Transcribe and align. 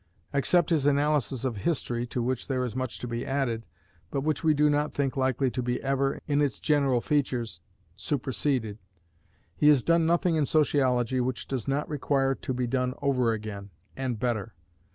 Except 0.33 0.71
his 0.71 0.87
analysis 0.87 1.45
of 1.45 1.57
history, 1.57 2.07
to 2.07 2.23
which 2.23 2.47
there 2.47 2.63
is 2.65 2.75
much 2.75 2.97
to 2.97 3.07
be 3.07 3.23
added, 3.23 3.67
but 4.09 4.21
which 4.21 4.43
we 4.43 4.55
do 4.55 4.67
not 4.67 4.95
think 4.95 5.15
likely 5.15 5.51
to 5.51 5.61
be 5.61 5.79
ever, 5.83 6.19
in 6.25 6.41
its 6.41 6.59
general 6.59 7.01
features, 7.01 7.61
superseded, 7.95 8.79
he 9.55 9.67
has 9.67 9.83
done 9.83 10.07
nothing 10.07 10.37
in 10.37 10.47
Sociology 10.47 11.21
which 11.21 11.47
does 11.47 11.67
not 11.67 11.87
require 11.87 12.33
to 12.33 12.51
be 12.51 12.65
done 12.65 12.95
over 12.99 13.31
again, 13.31 13.69
and 13.95 14.19
better. 14.19 14.55